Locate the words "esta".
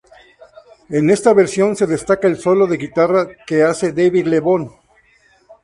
1.11-1.31